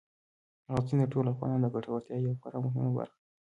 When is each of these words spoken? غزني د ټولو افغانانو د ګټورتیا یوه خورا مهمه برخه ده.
غزني 0.73 0.97
د 1.05 1.11
ټولو 1.13 1.27
افغانانو 1.33 1.63
د 1.65 1.71
ګټورتیا 1.75 2.17
یوه 2.19 2.39
خورا 2.41 2.57
مهمه 2.65 2.91
برخه 2.97 3.15
ده. 3.19 3.23